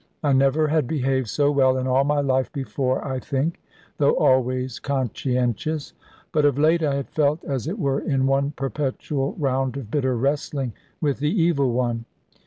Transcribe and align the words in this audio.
I 0.23 0.33
never 0.33 0.69
had 0.69 0.87
behaved 0.87 1.27
so 1.29 1.51
well 1.51 1.77
in 1.77 1.85
all 1.85 2.03
my 2.03 2.21
life 2.21 2.51
before, 2.51 3.07
I 3.07 3.19
think; 3.19 3.61
though 3.99 4.15
always 4.17 4.79
conscientious. 4.79 5.93
But 6.31 6.43
of 6.43 6.57
late 6.57 6.81
I 6.81 6.95
had 6.95 7.11
felt, 7.11 7.43
as 7.43 7.67
it 7.67 7.77
were, 7.77 7.99
in 7.99 8.25
one 8.25 8.49
perpetual 8.49 9.33
round 9.37 9.77
of 9.77 9.91
bitter 9.91 10.17
wrestling 10.17 10.73
with 11.01 11.19
the 11.19 11.29
evil 11.29 11.71
one. 11.71 12.05